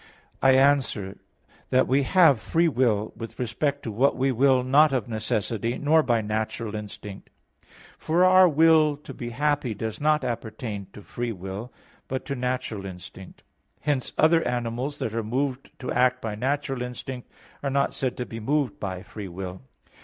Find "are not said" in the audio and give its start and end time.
17.61-18.17